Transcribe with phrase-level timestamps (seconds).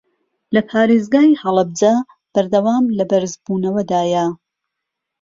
[0.55, 1.93] لە پارێزگای هەڵەبجە
[2.33, 4.25] بەردەوام لە بەرزبوونەوەدایە